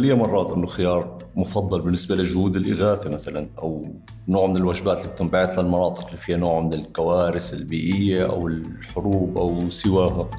ليه 0.00 0.14
مرات 0.14 0.52
إنه 0.52 0.66
خيار 0.66 1.18
مفضل 1.36 1.80
بالنسبة 1.82 2.16
لجهود 2.16 2.56
الإغاثة 2.56 3.10
مثلا 3.10 3.48
أو 3.58 3.86
نوع 4.28 4.46
من 4.46 4.56
الوجبات 4.56 4.98
اللي 4.98 5.12
بتنبعث 5.12 5.58
للمناطق 5.58 6.06
اللي 6.06 6.16
فيها 6.16 6.36
نوع 6.36 6.60
من 6.60 6.74
الكوارث 6.74 7.54
البيئية 7.54 8.26
أو 8.26 8.46
الحروب 8.46 9.38
أو 9.38 9.68
سواها. 9.68 10.30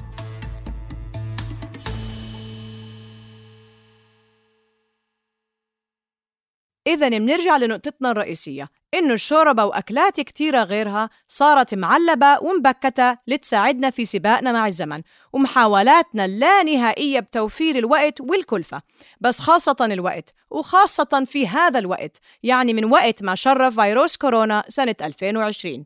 إذا 6.86 7.08
بنرجع 7.08 7.56
لنقطتنا 7.56 8.10
الرئيسية. 8.10 8.70
إنه 8.94 9.14
الشوربة 9.14 9.64
وأكلات 9.64 10.20
كتيرة 10.20 10.62
غيرها 10.62 11.10
صارت 11.28 11.74
معلبة 11.74 12.38
ومبكتة 12.42 13.16
لتساعدنا 13.26 13.90
في 13.90 14.04
سباقنا 14.04 14.52
مع 14.52 14.66
الزمن 14.66 15.02
ومحاولاتنا 15.32 16.24
اللانهائية 16.24 17.20
بتوفير 17.20 17.78
الوقت 17.78 18.20
والكلفة 18.20 18.82
بس 19.20 19.40
خاصة 19.40 19.76
الوقت 19.80 20.34
وخاصة 20.50 21.24
في 21.26 21.48
هذا 21.48 21.78
الوقت 21.78 22.20
يعني 22.42 22.74
من 22.74 22.84
وقت 22.84 23.22
ما 23.22 23.34
شرف 23.34 23.80
فيروس 23.80 24.16
كورونا 24.16 24.64
سنة 24.68 24.94
2020 25.02 25.84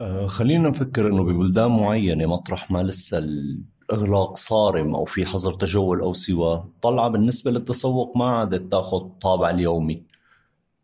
آه 0.00 0.26
خلينا 0.26 0.68
نفكر 0.68 1.08
إنه 1.08 1.24
ببلدان 1.24 1.70
معينة 1.70 2.26
مطرح 2.26 2.70
ما 2.70 2.82
لسه 2.82 3.18
الإغلاق 3.18 4.36
صارم 4.36 4.94
أو 4.94 5.04
في 5.04 5.26
حظر 5.26 5.52
تجول 5.52 6.00
أو 6.00 6.12
سواه 6.12 6.68
طلعة 6.82 7.08
بالنسبة 7.08 7.50
للتسوق 7.50 8.16
ما 8.16 8.24
عادت 8.24 8.72
تاخذ 8.72 9.08
طابع 9.22 9.50
اليومي. 9.50 10.02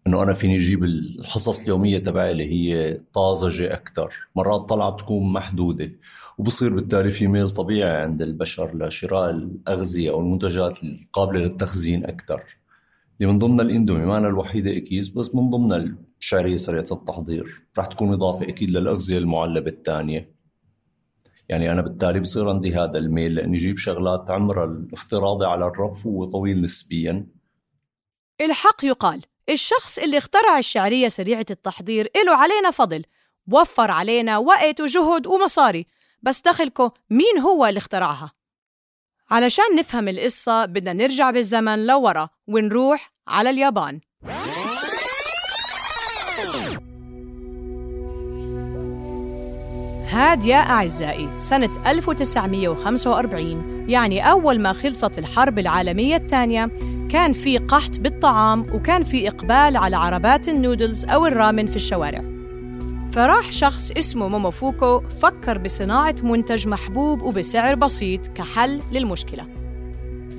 إنه 0.07 0.23
أنا 0.23 0.35
فيني 0.35 0.57
أجيب 0.57 0.85
الحصص 0.85 1.61
اليومية 1.61 1.99
تبعي 1.99 2.31
اللي 2.31 2.45
هي 2.53 3.01
طازجة 3.13 3.73
أكثر 3.73 4.15
مرات 4.37 4.61
طلعه 4.61 4.91
بتكون 4.91 5.33
محدودة 5.33 5.93
وبصير 6.39 6.75
بالتالي 6.75 7.11
في 7.11 7.27
ميل 7.27 7.51
طبيعي 7.51 8.03
عند 8.03 8.23
البشر 8.23 8.87
لشراء 8.87 9.31
الأغذية 9.31 10.11
أو 10.11 10.21
المنتجات 10.21 10.83
القابلة 10.83 11.41
للتخزين 11.41 12.05
أكثر 12.05 12.43
اللي 13.21 13.33
من 13.33 13.39
ضمن 13.39 13.61
الإندومي 13.61 14.07
ما 14.07 14.19
أنا 14.19 14.29
الوحيدة 14.29 14.77
أكيد 14.77 15.15
بس 15.15 15.35
من 15.35 15.51
ضمن 15.51 15.97
الشعرية 16.21 16.57
سريعة 16.57 16.87
التحضير. 16.93 17.63
راح 17.79 17.87
تكون 17.87 18.13
إضافة 18.13 18.49
أكيد 18.49 18.71
للأغذية 18.71 19.19
المعلبة 19.19 19.71
الثانية. 19.71 20.35
يعني 21.49 21.73
أنا 21.73 21.83
بالتالي 21.83 22.21
بصير 22.21 22.49
عندي 22.49 22.75
هذا 22.75 22.99
الميل 22.99 23.35
لأني 23.35 23.59
أجيب 23.59 23.79
شغلات 23.79 24.31
عمرها 24.31 24.65
الافتراضي 24.65 25.47
على 25.47 25.67
الرف 25.67 26.07
هو 26.07 26.25
طويل 26.25 26.63
نسبيا. 26.63 27.27
الحق 28.41 28.85
يقال 28.85 29.23
الشخص 29.51 29.99
اللي 29.99 30.19
اخترع 30.19 30.59
الشعرية 30.59 31.09
سريعة 31.09 31.47
التحضير 31.51 32.09
له 32.27 32.37
علينا 32.37 32.71
فضل 32.71 33.05
وفر 33.53 33.91
علينا 33.91 34.39
وقت 34.39 34.81
وجهد 34.81 35.27
ومصاري 35.27 35.87
بس 36.23 36.41
دخلكم 36.41 36.91
مين 37.11 37.39
هو 37.39 37.67
اللي 37.67 37.79
اخترعها؟ 37.79 38.33
علشان 39.31 39.65
نفهم 39.77 40.09
القصة 40.09 40.65
بدنا 40.65 40.93
نرجع 40.93 41.31
بالزمن 41.31 41.87
لورا 41.87 42.29
ونروح 42.47 43.13
على 43.29 43.51
اليابان 43.51 44.01
هاد 50.11 50.45
يا 50.45 50.57
أعزائي 50.57 51.29
سنة 51.39 51.71
1945 51.87 53.85
يعني 53.89 54.31
أول 54.31 54.61
ما 54.61 54.73
خلصت 54.73 55.19
الحرب 55.19 55.59
العالمية 55.59 56.17
الثانية 56.17 56.71
كان 57.09 57.33
في 57.33 57.59
قحط 57.59 57.99
بالطعام 57.99 58.67
وكان 58.73 59.05
في 59.05 59.29
إقبال 59.29 59.77
على 59.77 59.97
عربات 59.97 60.49
النودلز 60.49 61.05
أو 61.05 61.27
الرامن 61.27 61.67
في 61.67 61.77
الشوارع. 61.77 62.25
فراح 63.13 63.53
شخص 63.53 63.91
اسمه 63.91 64.29
موموفوكو 64.29 65.01
فكر 65.01 65.59
بصناعة 65.59 66.17
منتج 66.23 66.69
محبوب 66.69 67.23
وبسعر 67.23 67.75
بسيط 67.75 68.27
كحل 68.27 68.81
للمشكلة. 68.93 69.47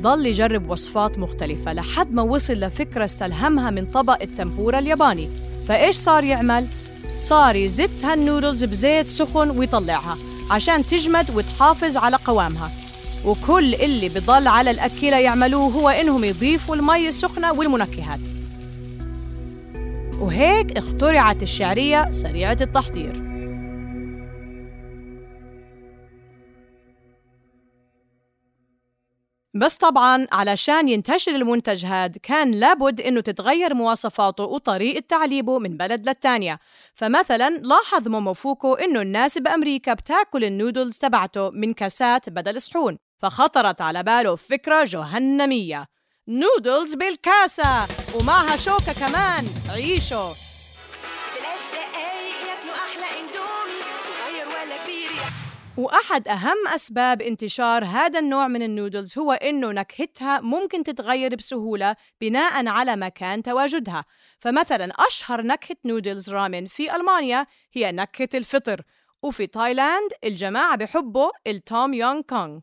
ضل 0.02 0.26
يجرب 0.26 0.70
وصفات 0.70 1.20
مختلفة 1.20 1.74
لحد 1.74 2.14
ما 2.14 2.22
وصل 2.22 2.54
لفكرة 2.54 3.06
استلهمها 3.06 3.70
من 3.70 3.86
طبق 3.86 4.22
التمبورا 4.22 4.80
الياباني. 4.80 5.28
فإيش 5.68 5.96
صار 5.96 6.24
يعمل؟ 6.24 6.66
صار 7.16 7.56
يزت 7.56 8.06
هالنودلز 8.06 8.64
بزيت 8.64 9.08
سخن 9.08 9.50
ويطلعها 9.50 10.18
عشان 10.52 10.86
تجمد 10.86 11.26
وتحافظ 11.36 11.98
على 11.98 12.16
قوامها. 12.26 12.72
وكل 13.26 13.76
اللي 13.76 14.10
بضل 14.10 14.48
على 14.48 14.72
الأكلة 14.72 15.18
يعملوه 15.18 15.72
هو 15.72 15.90
إنهم 15.90 16.24
يضيفوا 16.24 16.76
المي 16.76 17.08
السخنة 17.08 17.54
والمنكهات. 17.54 18.20
وهيك 20.20 20.78
اخترعت 20.78 21.44
الشعرية 21.44 22.12
سريعة 22.12 22.58
التحضير. 22.62 23.31
بس 29.62 29.78
طبعا 29.78 30.28
علشان 30.32 30.90
ينتشر 30.90 31.36
المنتج 31.36 31.86
هاد 31.86 32.18
كان 32.18 32.52
لابد 32.52 33.02
إنه 33.02 33.22
تتغير 33.22 33.74
مواصفاته 33.74 34.44
وطريقة 34.44 35.04
تعليبه 35.10 35.60
من 35.60 35.78
بلد 35.78 36.10
للتانية. 36.10 36.60
فمثلا 36.94 37.50
لاحظ 37.50 38.08
موموفوكو 38.08 38.74
إنه 38.74 39.02
الناس 39.02 39.38
بأمريكا 39.38 39.94
بتاكل 39.94 40.44
النودلز 40.44 40.98
تبعته 40.98 41.50
من 41.50 41.74
كاسات 41.74 42.30
بدل 42.30 42.62
صحون 42.62 42.98
فخطرت 43.20 43.82
على 43.82 44.04
باله 44.04 44.36
فكرة 44.36 44.84
جهنمية. 44.84 45.86
نودلز 46.28 46.96
بالكاسة! 46.96 47.88
ومعها 48.20 48.58
شوكة 48.58 48.94
كمان 49.00 49.46
عيشوا 49.70 50.51
وأحد 55.78 56.28
أهم 56.28 56.68
أسباب 56.68 57.22
انتشار 57.22 57.86
هذا 57.86 58.20
النوع 58.20 58.48
من 58.48 58.62
النودلز 58.62 59.18
هو 59.18 59.32
إنه 59.32 59.72
نكهتها 59.72 60.42
ممكن 60.42 60.84
تتغير 60.84 61.36
بسهولة 61.36 61.96
بناء 62.22 62.68
على 62.68 62.96
مكان 62.96 63.44
تواجدها. 63.44 64.06
فمثلا 64.40 64.94
أشهر 65.08 65.42
نكهة 65.42 65.78
نودلز 65.86 66.30
رامن 66.30 66.68
في 66.68 66.96
ألمانيا 66.96 67.46
هي 67.74 67.92
نكهة 67.92 68.30
الفطر 68.36 68.82
وفي 69.24 69.48
تايلاند 69.48 70.12
الجماعة 70.24 70.78
بحبوا 70.78 71.32
التوم 71.48 71.94
يام 71.94 72.22
كونغ. 72.22 72.60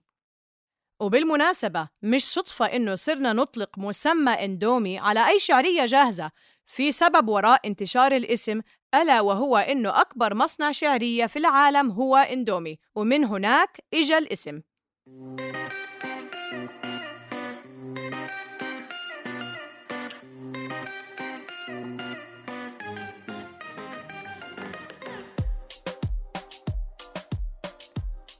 وبالمناسبة 1.00 1.88
مش 2.02 2.24
صدفة 2.24 2.66
إنه 2.66 2.94
صرنا 2.94 3.32
نطلق 3.32 3.78
مسمى 3.78 4.32
إندومي 4.32 4.98
على 4.98 5.28
أي 5.28 5.38
شعرية 5.38 5.84
جاهزة 5.84 6.30
في 6.66 6.90
سبب 6.92 7.28
وراء 7.28 7.68
انتشار 7.68 8.12
الاسم 8.12 8.60
ألا 8.94 9.20
وهو 9.20 9.56
إنه 9.56 10.00
أكبر 10.00 10.34
مصنع 10.34 10.70
شعرية 10.70 11.26
في 11.26 11.38
العالم 11.38 11.90
هو 11.90 12.16
إندومي 12.16 12.78
ومن 12.94 13.24
هناك 13.24 13.80
إجا 13.94 14.18
الاسم. 14.18 14.60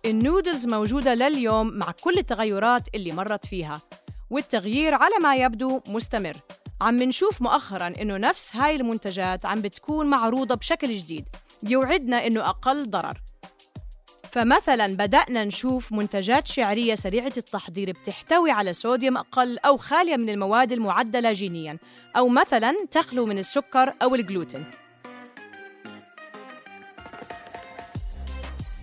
النودلز 0.05 0.67
موجودة 0.67 1.15
لليوم 1.15 1.67
مع 1.67 1.91
كل 2.03 2.19
التغيرات 2.19 2.95
اللي 2.95 3.13
مرت 3.13 3.47
فيها 3.47 3.83
والتغيير 4.31 4.95
على 4.95 5.15
ما 5.23 5.37
يبدو 5.37 5.81
مستمر. 5.89 6.37
عم 6.81 6.95
منشوف 6.95 7.43
مؤخرا 7.43 7.93
إنه 8.01 8.17
نفس 8.17 8.57
هاي 8.57 8.77
المنتجات 8.77 9.47
عم 9.47 9.61
بتكون 9.61 10.09
معروضة 10.09 10.55
بشكل 10.55 10.95
جديد 10.95 11.29
بيوعدنا 11.62 12.27
إنه 12.27 12.49
أقل 12.49 12.91
ضرر. 12.91 13.21
فمثلا 14.33 14.87
بدأنا 14.87 15.45
نشوف 15.45 15.93
منتجات 15.93 16.47
شعرية 16.47 16.95
سريعة 16.95 17.33
التحضير 17.37 17.93
بتحتوي 17.93 18.51
على 18.51 18.73
صوديوم 18.73 19.17
أقل 19.17 19.59
أو 19.59 19.77
خالية 19.77 20.17
من 20.17 20.29
المواد 20.29 20.73
المعدلة 20.73 21.33
جينيا 21.33 21.79
أو 22.17 22.29
مثلا 22.29 22.87
تخلو 22.91 23.27
من 23.27 23.38
السكر 23.38 23.93
أو 24.03 24.14
الجلوتين. 24.14 24.64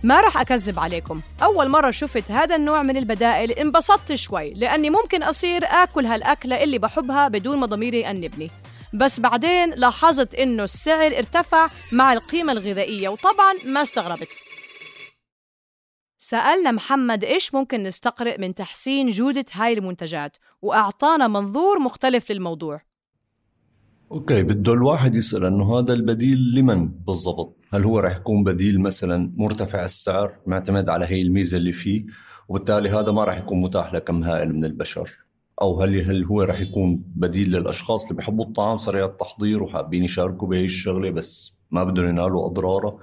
ما 0.06 0.20
رح 0.20 0.36
أكذب 0.40 0.78
عليكم. 0.78 1.20
أول 1.42 1.68
مرة 1.68 1.90
شفت 1.90 2.30
هذا 2.30 2.56
النوع 2.56 2.82
من 2.82 2.96
البدائل 2.96 3.50
انبسطت 3.52 4.14
شوي 4.14 4.54
لأني 4.54 4.90
ممكن 4.90 5.22
أصير 5.22 5.64
آكل 5.64 6.06
هالأكلة 6.06 6.62
اللي 6.62 6.78
بحبها 6.78 7.28
بدون 7.28 7.58
ما 7.58 7.66
ضميري 7.66 8.00
يأنبني. 8.00 8.50
بس 8.94 9.20
بعدين 9.20 9.70
لاحظت 9.70 10.34
إنه 10.34 10.62
السعر 10.62 11.06
ارتفع 11.06 11.68
مع 11.92 12.12
القيمة 12.12 12.52
الغذائية 12.52 13.08
وطبعا 13.08 13.52
ما 13.66 13.82
استغربت. 13.82 14.28
سألنا 16.18 16.70
محمد 16.70 17.24
إيش 17.24 17.54
ممكن 17.54 17.82
نستقرئ 17.82 18.38
من 18.38 18.54
تحسين 18.54 19.08
جودة 19.08 19.44
هاي 19.52 19.72
المنتجات 19.72 20.36
وأعطانا 20.62 21.28
منظور 21.28 21.78
مختلف 21.78 22.32
للموضوع. 22.32 22.80
أوكي 24.12 24.42
بده 24.42 24.72
الواحد 24.72 25.14
يسأل 25.14 25.44
إنه 25.44 25.78
هذا 25.78 25.92
البديل 25.92 26.54
لمن 26.54 26.88
بالضبط؟ 26.88 27.56
هل 27.72 27.84
هو 27.84 27.98
راح 27.98 28.16
يكون 28.16 28.44
بديل 28.44 28.80
مثلا 28.80 29.32
مرتفع 29.36 29.84
السعر 29.84 30.38
معتمد 30.46 30.88
على 30.88 31.06
هي 31.06 31.22
الميزة 31.22 31.58
اللي 31.58 31.72
فيه 31.72 32.06
وبالتالي 32.48 32.90
هذا 32.90 33.12
ما 33.12 33.24
راح 33.24 33.38
يكون 33.38 33.60
متاح 33.60 33.94
لكم 33.94 34.22
هائل 34.24 34.54
من 34.56 34.64
البشر؟ 34.64 35.10
أو 35.62 35.82
هل 35.82 36.00
هل 36.00 36.24
هو 36.24 36.42
راح 36.42 36.60
يكون 36.60 37.02
بديل 37.16 37.50
للأشخاص 37.50 38.02
اللي 38.02 38.16
بيحبوا 38.16 38.44
الطعام 38.44 38.76
سريع 38.76 39.04
التحضير 39.04 39.62
وحابين 39.62 40.04
يشاركوا 40.04 40.48
بهي 40.48 40.64
الشغلة 40.64 41.10
بس 41.10 41.54
ما 41.70 41.84
بدهم 41.84 42.08
ينالوا 42.08 42.46
أضراره؟ 42.46 42.98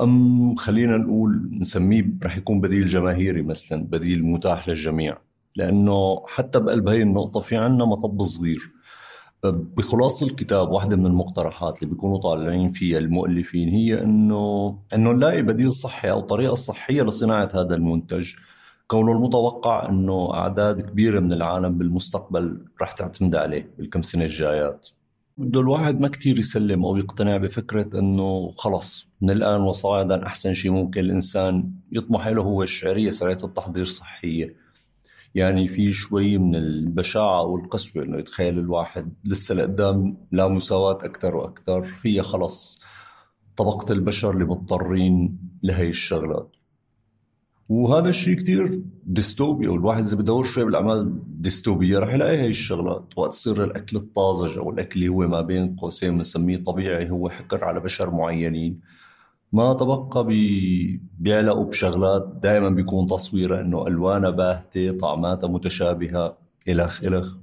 أم 0.00 0.54
خلينا 0.56 0.96
نقول 0.96 1.50
نسميه 1.60 2.06
راح 2.22 2.36
يكون 2.36 2.60
بديل 2.60 2.88
جماهيري 2.88 3.42
مثلا 3.42 3.84
بديل 3.84 4.24
متاح 4.24 4.68
للجميع؟ 4.68 5.18
لأنه 5.56 6.24
حتى 6.26 6.60
بقلب 6.60 6.88
هي 6.88 7.02
النقطة 7.02 7.40
في 7.40 7.56
عنا 7.56 7.84
مطب 7.84 8.22
صغير. 8.22 8.75
بخلاصة 9.44 10.26
الكتاب 10.26 10.70
واحدة 10.70 10.96
من 10.96 11.06
المقترحات 11.06 11.82
اللي 11.82 11.94
بيكونوا 11.94 12.18
طالعين 12.18 12.68
فيها 12.68 12.98
المؤلفين 12.98 13.68
هي 13.68 14.02
إنه 14.02 14.78
إنه 14.94 15.12
نلاقي 15.12 15.42
بديل 15.42 15.72
صحي 15.72 16.10
أو 16.10 16.20
طريقة 16.20 16.54
صحية 16.54 17.02
لصناعة 17.02 17.48
هذا 17.54 17.74
المنتج. 17.74 18.26
كونه 18.86 19.12
المتوقع 19.12 19.88
إنه 19.88 20.34
أعداد 20.34 20.80
كبيرة 20.80 21.20
من 21.20 21.32
العالم 21.32 21.78
بالمستقبل 21.78 22.64
رح 22.82 22.92
تعتمد 22.92 23.36
عليه 23.36 23.70
بالكم 23.78 24.02
سنة 24.02 24.24
الجايات. 24.24 24.88
بده 25.38 25.60
الواحد 25.60 26.00
ما 26.00 26.08
كتير 26.08 26.38
يسلم 26.38 26.84
أو 26.84 26.96
يقتنع 26.96 27.36
بفكرة 27.36 27.98
إنه 27.98 28.50
خلص 28.56 29.06
من 29.20 29.30
الآن 29.30 29.60
وصاعدا 29.60 30.26
أحسن 30.26 30.54
شيء 30.54 30.70
ممكن 30.72 31.00
الإنسان 31.00 31.70
يطمح 31.92 32.26
له 32.26 32.42
هو 32.42 32.62
الشعرية 32.62 33.10
سريعة 33.10 33.38
التحضير 33.44 33.84
صحية. 33.84 34.65
يعني 35.36 35.68
في 35.68 35.92
شوي 35.92 36.38
من 36.38 36.56
البشاعة 36.56 37.42
والقسوة 37.42 38.02
إنه 38.02 38.18
يتخيل 38.18 38.58
الواحد 38.58 39.12
لسه 39.24 39.54
لقدام 39.54 40.16
لا 40.32 40.48
مساواة 40.48 40.98
أكثر 41.02 41.36
وأكثر 41.36 41.82
فيها 41.82 42.22
خلص 42.22 42.80
طبقة 43.56 43.92
البشر 43.92 44.30
اللي 44.34 44.44
مضطرين 44.44 45.38
لهي 45.62 45.88
الشغلات. 45.88 46.50
وهذا 47.68 48.08
الشيء 48.08 48.34
كتير 48.34 48.82
ديستوبيا 49.06 49.70
والواحد 49.70 50.04
إذا 50.04 50.16
بدور 50.16 50.44
شوي 50.44 50.64
بالأعمال 50.64 51.22
ديستوبية 51.40 51.98
رح 51.98 52.14
يلاقي 52.14 52.38
هي 52.38 52.46
الشغلات. 52.46 53.04
وقت 53.16 53.30
تصير 53.32 53.64
الأكل 53.64 53.96
الطازج 53.96 54.58
أو 54.58 54.70
الأكل 54.70 55.00
اللي 55.00 55.08
هو 55.08 55.28
ما 55.28 55.40
بين 55.40 55.74
قوسين 55.74 56.16
بنسميه 56.16 56.64
طبيعي 56.64 57.10
هو 57.10 57.28
حكر 57.28 57.64
على 57.64 57.80
بشر 57.80 58.10
معينين. 58.10 58.80
ما 59.56 59.72
تبقى 59.72 60.26
بي... 60.26 61.00
بيعلقوا 61.18 61.64
بشغلات 61.64 62.28
دائما 62.42 62.68
بيكون 62.68 63.06
تصويرها 63.06 63.60
إنه 63.60 63.86
ألوانها 63.86 64.30
باهتة 64.30 64.96
طعماتها 64.98 65.48
متشابهة 65.48 66.38
إلخ 66.68 67.04
إلخ. 67.04 67.34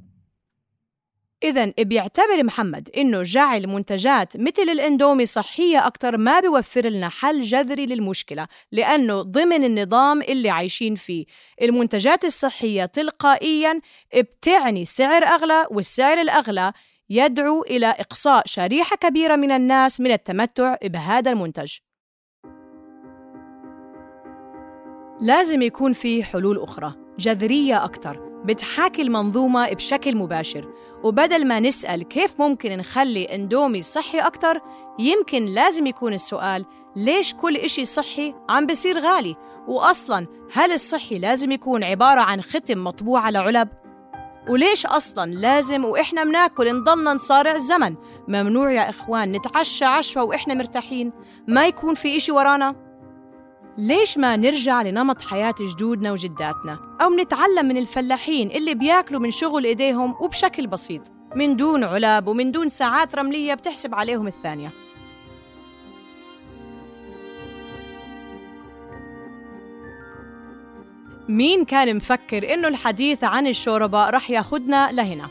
إذا 1.43 1.73
بيعتبر 1.80 2.43
محمد 2.43 2.89
إنه 2.97 3.23
جعل 3.23 3.67
منتجات 3.67 4.38
مثل 4.38 4.62
الإندومي 4.62 5.26
صحية 5.26 5.88
أكثر 5.88 6.17
ما 6.17 6.39
بيوفر 6.39 6.88
لنا 6.88 7.10
حل 7.10 7.41
جذري 7.41 7.86
للمشكلة 7.86 8.47
لأنه 8.71 9.21
ضمن 9.21 9.63
النظام 9.63 10.21
اللي 10.21 10.49
عايشين 10.49 10.95
فيه. 10.95 11.26
المنتجات 11.62 12.23
الصحية 12.23 12.86
تلقائياً 12.86 13.82
بتعني 14.15 14.86
سعر 14.86 15.23
أغلى 15.23 15.67
والسعر 15.71 16.21
الأغلى 16.21 16.73
يدعو 17.10 17.63
إلى 17.63 17.88
إقصاء 17.88 18.43
شريحة 18.45 18.95
كبيرة 18.95 19.36
من 19.36 19.52
الناس 19.52 20.02
من 20.02 20.12
التمتع 20.12 20.76
بهذا 20.84 21.32
المنتج. 21.32 21.73
لازم 25.21 25.62
يكون 25.62 25.93
في 25.93 26.23
حلول 26.23 26.60
أخرى 26.60 26.93
جذرية 27.19 27.86
أكثر 27.86 28.34
بتحاكي 28.45 29.02
المنظومة 29.02 29.73
بشكل 29.73 30.17
مباشر 30.17 30.73
وبدل 31.04 31.47
ما 31.47 31.60
نسأل 31.60 32.04
كيف 32.04 32.41
ممكن 32.41 32.78
نخلي 32.78 33.36
إندومي 33.36 33.82
صحي 33.82 34.19
أكتر 34.19 34.62
يمكن 34.99 35.45
لازم 35.45 35.88
يكون 35.88 36.13
السؤال 36.13 36.65
ليش 36.95 37.34
كل 37.34 37.58
إشي 37.58 37.86
صحي 37.86 38.36
عم 38.49 38.65
بصير 38.65 38.99
غالي 38.99 39.36
وأصلاً 39.67 40.28
هل 40.54 40.71
الصحي 40.71 41.19
لازم 41.19 41.52
يكون 41.52 41.84
عبارة 41.84 42.21
عن 42.21 42.41
ختم 42.41 42.84
مطبوع 42.84 43.21
على 43.21 43.38
علب؟ 43.38 43.69
وليش 44.49 44.86
أصلاً 44.86 45.32
لازم 45.32 45.86
وإحنا 45.86 46.23
مناكل 46.23 46.76
نضلنا 46.76 47.13
نصارع 47.13 47.56
الزمن 47.56 47.95
ممنوع 48.28 48.71
يا 48.71 48.89
إخوان 48.89 49.32
نتعشى 49.32 49.86
عشوة 49.86 50.23
وإحنا 50.23 50.54
مرتاحين 50.54 51.12
ما 51.47 51.67
يكون 51.67 51.93
في 51.93 52.17
إشي 52.17 52.32
ورانا؟ 52.32 52.92
ليش 53.77 54.17
ما 54.17 54.36
نرجع 54.36 54.81
لنمط 54.81 55.21
حياة 55.21 55.55
جدودنا 55.62 56.12
وجداتنا؟ 56.12 56.97
أو 57.01 57.15
نتعلم 57.15 57.65
من 57.65 57.77
الفلاحين 57.77 58.51
اللي 58.51 58.73
بياكلوا 58.73 59.21
من 59.21 59.31
شغل 59.31 59.65
إيديهم 59.65 60.15
وبشكل 60.21 60.67
بسيط. 60.67 61.01
من 61.36 61.55
دون 61.55 61.83
علب 61.83 62.27
ومن 62.27 62.51
دون 62.51 62.69
ساعات 62.69 63.15
رملية 63.15 63.53
بتحسب 63.53 63.95
عليهم 63.95 64.27
الثانية. 64.27 64.71
مين 71.29 71.65
كان 71.65 71.95
مفكر 71.95 72.53
إنه 72.53 72.67
الحديث 72.67 73.23
عن 73.23 73.47
الشوربة 73.47 74.09
رح 74.09 74.29
ياخدنا 74.29 74.91
لهنا؟ 74.91 75.29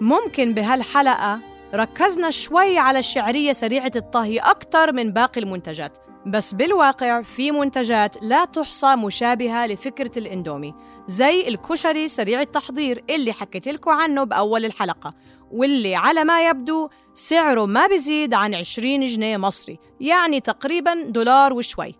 ممكن 0.00 0.54
بهالحلقة 0.54 1.40
ركزنا 1.74 2.30
شوي 2.30 2.78
على 2.78 2.98
الشعرية 2.98 3.52
سريعة 3.52 3.92
الطهي 3.96 4.38
أكثر 4.38 4.92
من 4.92 5.12
باقي 5.12 5.40
المنتجات. 5.40 6.07
بس 6.28 6.54
بالواقع 6.54 7.22
في 7.22 7.50
منتجات 7.50 8.22
لا 8.22 8.44
تحصى 8.44 8.96
مشابهة 8.96 9.66
لفكرة 9.66 10.18
الإندومي 10.18 10.74
زي 11.06 11.48
الكشري 11.48 12.08
سريع 12.08 12.40
التحضير 12.40 13.04
اللي 13.10 13.32
حكيت 13.32 13.68
لكم 13.68 13.90
عنه 13.90 14.24
بأول 14.24 14.64
الحلقة 14.64 15.10
واللي 15.50 15.94
على 15.94 16.24
ما 16.24 16.48
يبدو 16.48 16.88
سعره 17.14 17.66
ما 17.66 17.86
بزيد 17.86 18.34
عن 18.34 18.54
20 18.54 19.04
جنيه 19.04 19.36
مصري 19.36 19.78
يعني 20.00 20.40
تقريبا 20.40 21.02
دولار 21.02 21.52
وشوي. 21.52 21.94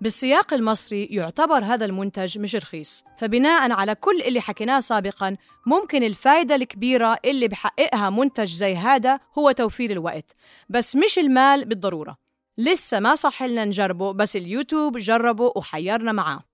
بالسياق 0.00 0.54
المصري 0.54 1.04
يعتبر 1.04 1.64
هذا 1.64 1.84
المنتج 1.84 2.38
مش 2.38 2.56
رخيص 2.56 3.04
فبناء 3.18 3.72
على 3.72 3.94
كل 3.94 4.22
اللي 4.22 4.40
حكيناه 4.40 4.80
سابقا 4.80 5.36
ممكن 5.66 6.02
الفايدة 6.02 6.54
الكبيرة 6.54 7.18
اللي 7.24 7.48
بحققها 7.48 8.10
منتج 8.10 8.52
زي 8.52 8.76
هذا 8.76 9.18
هو 9.38 9.50
توفير 9.50 9.90
الوقت 9.90 10.32
بس 10.68 10.96
مش 10.96 11.18
المال 11.18 11.64
بالضرورة. 11.64 12.27
لسه 12.58 13.00
ما 13.00 13.14
صح 13.14 13.42
لنا 13.42 13.64
نجربه 13.64 14.12
بس 14.12 14.36
اليوتيوب 14.36 14.98
جربه 14.98 15.52
وحيرنا 15.56 16.12
معاه. 16.12 16.44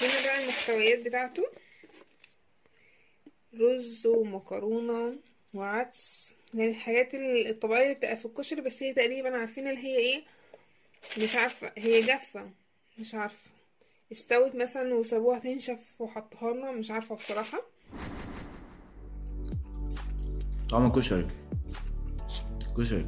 هنا 0.00 0.12
بقى 0.24 0.42
المحتويات 0.42 1.04
بتاعته؟ 1.06 1.42
رز 3.54 4.06
ومكرونة 4.06 5.16
وعدس. 5.54 6.32
يعني 6.54 6.70
الحاجات 6.70 7.14
الطبيعية 7.14 7.82
اللي 7.82 7.94
بتبقى 7.94 8.16
في 8.16 8.26
الكشري 8.26 8.60
بس 8.60 8.82
هي 8.82 8.94
تقريبا 8.94 9.36
عارفين 9.36 9.68
اللي 9.68 9.80
هي 9.84 9.96
إيه؟ 9.98 10.22
مش 11.22 11.36
عارفة. 11.36 11.72
هي 11.78 12.00
جافة. 12.00 12.50
مش 12.98 13.14
عارفة. 13.14 13.50
استوت 14.12 14.54
مثلا 14.54 14.94
وسابوها 14.94 15.38
تنشف 15.38 16.00
وحطوها 16.00 16.52
لنا. 16.54 16.72
مش 16.72 16.90
عارفة 16.90 17.14
بصراحة. 17.14 17.62
طعم 20.70 20.92
كشري. 20.92 21.28
كشري. 22.78 23.06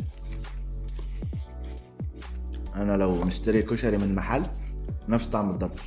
أنا 2.74 2.96
لو 2.96 3.14
مشتري 3.24 3.62
كشري 3.62 3.96
من 3.96 4.14
محل 4.14 4.42
نفس 5.08 5.26
طعم 5.26 5.52
بالضبط 5.52 5.78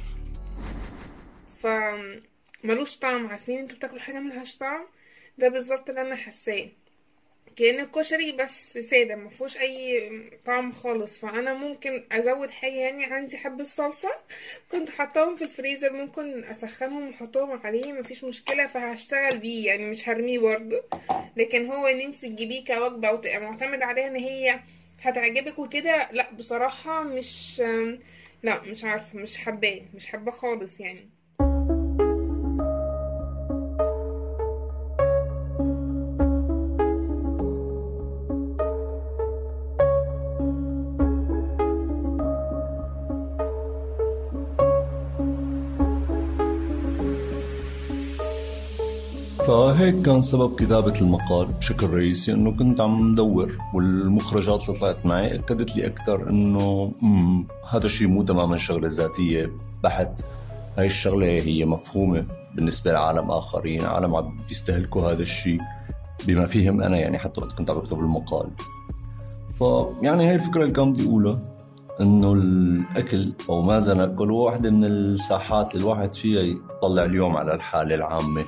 ف 1.61 1.67
ملوش 2.63 2.97
طعم 2.97 3.27
عارفين 3.27 3.59
أنتوا 3.59 3.77
بتاكلوا 3.77 3.99
حاجة 4.01 4.19
ملهاش 4.19 4.57
طعم؟ 4.57 4.85
ده 5.37 5.47
بالظبط 5.49 5.89
اللي 5.89 6.01
أنا 6.01 6.15
حاساه. 6.15 6.69
كأن 7.55 7.79
الكشري 7.79 8.31
بس 8.31 8.77
سادة 8.77 9.15
مفهوش 9.15 9.57
أي 9.57 10.09
طعم 10.45 10.71
خالص. 10.71 11.17
فأنا 11.19 11.53
ممكن 11.53 12.03
أزود 12.11 12.49
حاجة 12.49 12.73
يعني 12.73 13.05
عندي 13.05 13.37
حبة 13.37 13.63
صلصة 13.63 14.09
كنت 14.71 14.89
حطاهم 14.89 15.35
في 15.35 15.43
الفريزر 15.43 15.93
ممكن 15.93 16.43
أسخنهم 16.43 17.07
وأحطهم 17.07 17.61
عليه 17.63 17.93
مفيش 17.93 18.23
مشكلة 18.23 18.65
فهشتغل 18.67 19.37
بيه. 19.37 19.67
يعني 19.67 19.89
مش 19.89 20.09
هرميه 20.09 20.39
برضه. 20.39 20.81
لكن 21.37 21.65
هو 21.67 21.85
إن 21.85 21.99
انت 22.01 22.15
تجيبيه 22.15 22.65
كوجبة 22.65 23.11
وتبقى 23.11 23.39
معتمد 23.39 23.81
عليها 23.81 24.07
إن 24.07 24.15
هي 24.15 24.59
هتعجبك 25.01 25.59
وكده 25.59 26.09
لا 26.11 26.33
بصراحة 26.33 27.03
مش 27.03 27.61
لا 28.43 28.61
مش 28.71 28.83
عارفة 28.83 29.19
مش 29.19 29.37
حباه 29.37 29.81
مش 29.93 30.07
حباه 30.07 30.31
خالص 30.33 30.79
يعني. 30.79 31.09
فهيك 49.55 50.01
كان 50.01 50.21
سبب 50.21 50.55
كتابة 50.55 50.93
المقال. 51.01 51.47
بشكل 51.47 51.89
رئيسي 51.89 52.31
إنه 52.31 52.51
كنت 52.51 52.81
عم 52.81 53.11
ندور 53.11 53.57
والمخرجات 53.73 54.69
اللي 54.69 54.79
طلعت 54.79 55.05
معي 55.05 55.35
أكدت 55.35 55.75
لي 55.75 55.87
أكثر 55.87 56.29
إنه 56.29 56.91
هذا 57.69 57.85
الشيء 57.85 58.07
مو 58.07 58.23
تماما 58.23 58.57
شغلة 58.57 58.87
ذاتية 58.87 59.51
بحت 59.83 60.21
هاي 60.77 60.85
الشغلة 60.85 61.27
هي 61.27 61.65
مفهومة 61.65 62.25
بالنسبة 62.55 62.91
لعالم 62.91 63.31
آخرين. 63.31 63.85
عالم 63.85 64.15
عم 64.15 64.37
بيستهلكوا 64.47 65.11
هذا 65.11 65.21
الشيء 65.21 65.61
بما 66.27 66.45
فيهم 66.45 66.81
أنا 66.81 66.97
يعني 66.97 67.19
حتى 67.19 67.41
وقت 67.41 67.51
كنت 67.51 67.71
عم 67.71 67.77
بكتب 67.77 67.99
المقال. 67.99 68.49
فيعني 69.59 70.29
هاي 70.29 70.35
الفكرة 70.35 70.61
اللي 70.61 70.73
كان 70.73 70.93
بدي 70.93 71.05
أقولها 71.05 71.39
إنه 72.01 72.33
الأكل 72.33 73.33
أو 73.49 73.61
ماذا 73.61 73.93
ناكل 73.93 74.31
هو 74.31 74.45
واحدة 74.45 74.69
من 74.69 74.85
الساحات 74.85 75.75
اللي 75.75 75.83
الواحد 75.83 76.13
فيها 76.13 76.41
يطلع 76.41 77.03
اليوم 77.03 77.37
على 77.37 77.53
الحالة 77.53 77.95
العامة. 77.95 78.45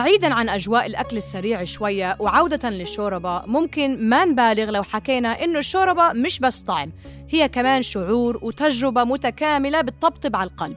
بعيدا 0.00 0.34
عن 0.34 0.48
أجواء 0.48 0.86
الأكل 0.86 1.16
السريع 1.16 1.64
شوية 1.64 2.16
وعودة 2.20 2.70
للشوربة 2.70 3.42
ممكن 3.46 4.08
ما 4.08 4.24
نبالغ 4.24 4.70
لو 4.70 4.82
حكينا 4.82 5.44
إنه 5.44 5.58
الشوربة 5.58 6.12
مش 6.12 6.40
بس 6.40 6.60
طعم 6.60 6.92
هي 7.30 7.48
كمان 7.48 7.82
شعور 7.82 8.38
وتجربة 8.42 9.04
متكاملة 9.04 9.80
بتطبطب 9.80 10.36
على 10.36 10.50
القلب. 10.50 10.76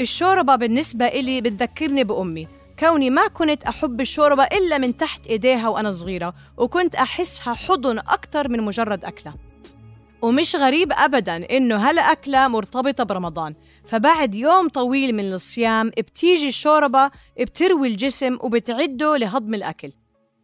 الشوربة 0.00 0.56
بالنسبة 0.56 1.06
إلي 1.06 1.40
بتذكرني 1.40 2.04
بأمي 2.04 2.48
كوني 2.78 3.10
ما 3.10 3.28
كنت 3.28 3.64
أحب 3.64 4.00
الشوربة 4.00 4.44
إلا 4.44 4.78
من 4.78 4.96
تحت 4.96 5.26
إيديها 5.26 5.68
وأنا 5.68 5.90
صغيرة 5.90 6.34
وكنت 6.56 6.94
أحسها 6.94 7.54
حضن 7.54 7.98
أكتر 7.98 8.48
من 8.48 8.62
مجرد 8.62 9.04
أكلة. 9.04 9.34
ومش 10.22 10.56
غريب 10.56 10.92
أبدا 10.92 11.56
إنه 11.56 11.76
هالأكلة 11.76 12.48
مرتبطة 12.48 13.04
برمضان. 13.04 13.54
فبعد 13.84 14.34
يوم 14.34 14.68
طويل 14.68 15.14
من 15.14 15.32
الصيام 15.32 15.88
بتيجي 15.88 16.48
الشوربة 16.48 17.10
بتروي 17.40 17.88
الجسم 17.88 18.38
وبتعده 18.40 19.16
لهضم 19.16 19.54
الأكل. 19.54 19.92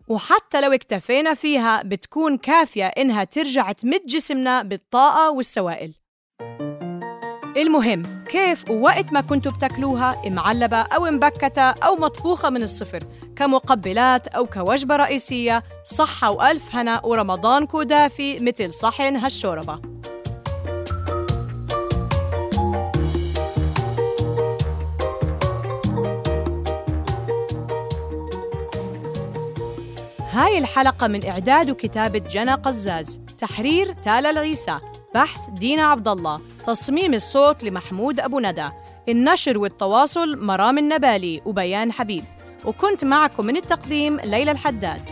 وحتى 0.08 0.60
لو 0.60 0.72
اكتفينا 0.72 1.34
فيها 1.34 1.82
بتكون 1.82 2.38
كافية 2.38 2.86
إنها 2.86 3.24
ترجع 3.24 3.72
تمد 3.72 4.06
جسمنا 4.06 4.62
بالطاقة 4.62 5.30
والسوائل. 5.30 5.94
المهم 7.56 8.24
كيف 8.28 8.70
ووقت 8.70 9.12
ما 9.12 9.20
كنتوا 9.20 9.52
بتاكلوها 9.52 10.22
معلبة 10.26 10.76
أو 10.76 11.04
مبكتة 11.04 11.62
أو 11.62 11.96
مطبوخة 11.96 12.50
من 12.50 12.62
الصفر 12.62 13.00
كمقبلات 13.36 14.28
أو 14.28 14.46
كوجبة 14.46 14.96
رئيسية 14.96 15.62
صحة 15.84 16.30
وألف 16.30 16.76
هنا 16.76 17.06
ورمضانكو 17.06 17.82
دافي 17.82 18.38
مثل 18.38 18.72
صحن 18.72 19.16
هالشوربة. 19.16 19.80
هاي 30.36 30.58
الحلقة 30.58 31.06
من 31.06 31.26
إعداد 31.26 31.70
وكتابة 31.70 32.18
جنى 32.18 32.54
قزاز 32.54 33.20
تحرير 33.38 33.92
تالا 33.92 34.30
العيسى 34.30 34.78
بحث 35.14 35.40
دينا 35.50 35.82
عبد 35.82 36.08
الله 36.08 36.40
تصميم 36.66 37.14
الصوت 37.14 37.64
لمحمود 37.64 38.20
أبو 38.20 38.40
ندى 38.40 38.68
النشر 39.08 39.58
والتواصل 39.58 40.44
مرام 40.44 40.78
النبالي 40.78 41.42
وبيان 41.44 41.92
حبيب. 41.92 42.24
وكنت 42.64 43.04
معكم 43.04 43.46
من 43.46 43.56
التقديم 43.56 44.20
ليلى 44.20 44.50
الحداد. 44.50 45.10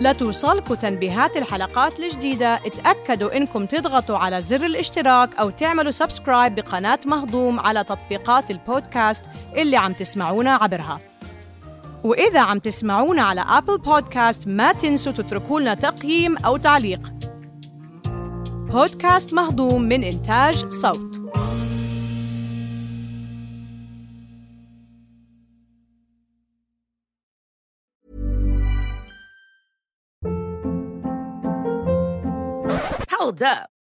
لتوصلكم 0.00 0.74
تنبيهات 0.74 1.36
الحلقات 1.36 2.00
الجديدة 2.00 2.54
اتأكدوا 2.54 3.36
إنكم 3.36 3.66
تضغطوا 3.66 4.18
على 4.18 4.40
زر 4.42 4.66
الاشتراك 4.66 5.36
أو 5.36 5.50
تعملوا 5.50 5.90
سبسكرايب 5.90 6.54
بقناة 6.54 7.00
مهضوم 7.06 7.60
على 7.60 7.84
تطبيقات 7.84 8.50
البودكاست 8.50 9.24
اللي 9.56 9.76
عم 9.76 9.92
تسمعونا 9.92 10.54
عبرها. 10.54 11.11
وإذا 12.04 12.40
عم 12.40 12.58
تسمعونا 12.58 13.22
على 13.22 13.40
أبل 13.40 13.78
بودكاست 13.78 14.48
ما 14.48 14.72
تنسوا 14.72 15.12
تتركوا 15.12 15.60
لنا 15.60 15.74
تقييم 15.74 16.36
أو 16.36 16.56
تعليق 16.56 17.12
بودكاست 18.72 19.34
مهضوم 19.34 19.82
من 19.82 20.04
إنتاج 20.04 20.68
صوت 20.68 21.22
Hold 33.22 33.42
up. 33.42 33.81